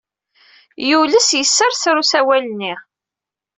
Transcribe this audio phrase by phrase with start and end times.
[0.89, 2.73] Yules yesserser usawal-nni.